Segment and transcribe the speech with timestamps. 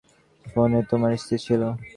[0.45, 1.61] ফোনে তোমার স্ত্রী ছিল?